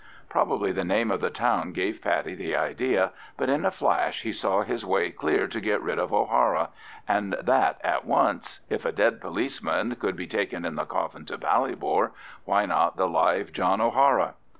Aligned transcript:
Probably 0.29 0.71
the 0.71 0.83
name 0.83 1.11
of 1.11 1.21
the 1.21 1.29
town 1.29 1.73
gave 1.73 2.01
Paddy 2.01 2.33
the 2.33 2.55
idea, 2.55 3.11
but 3.37 3.49
in 3.51 3.63
a 3.63 3.69
flash 3.69 4.23
he 4.23 4.33
saw 4.33 4.63
his 4.63 4.83
way 4.83 5.11
clear 5.11 5.45
to 5.47 5.61
get 5.61 5.79
rid 5.79 5.99
of 5.99 6.11
O'Hara, 6.11 6.69
and 7.07 7.33
that 7.33 7.79
at 7.83 8.03
once—if 8.03 8.83
a 8.83 8.91
dead 8.91 9.21
policeman 9.21 9.93
could 9.93 10.15
be 10.15 10.25
taken 10.25 10.65
in 10.65 10.73
the 10.73 10.85
coffin 10.85 11.25
to 11.25 11.37
Ballybor, 11.37 12.13
why 12.45 12.65
not 12.65 12.97
the 12.97 13.07
live 13.07 13.51
John 13.53 13.79
O'Hara? 13.79 14.33